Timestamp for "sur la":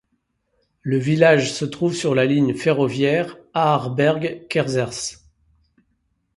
1.93-2.25